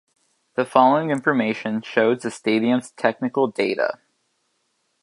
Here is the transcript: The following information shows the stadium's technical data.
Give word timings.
The 0.55 0.65
following 0.65 1.11
information 1.11 1.83
shows 1.83 2.23
the 2.23 2.31
stadium's 2.31 2.89
technical 2.89 3.45
data. 3.45 3.99